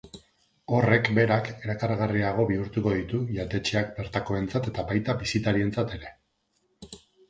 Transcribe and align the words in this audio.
Horrek 0.77 1.09
berak 1.17 1.49
erakargarriago 1.51 2.47
bihurtuko 2.53 2.95
ditu 3.03 3.21
jatetxeak 3.37 3.95
bertakoentzat 4.01 4.75
eta 4.75 4.91
baita 4.93 5.19
bisitarientzat 5.25 5.99
ere. 6.03 6.17